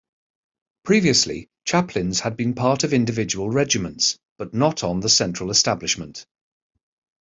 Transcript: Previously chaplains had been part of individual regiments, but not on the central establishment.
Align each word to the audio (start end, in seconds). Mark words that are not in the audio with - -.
Previously 0.83 1.47
chaplains 1.63 2.21
had 2.21 2.35
been 2.35 2.55
part 2.55 2.83
of 2.83 2.91
individual 2.91 3.51
regiments, 3.51 4.17
but 4.39 4.51
not 4.51 4.83
on 4.83 5.01
the 5.01 5.09
central 5.09 5.51
establishment. 5.51 6.25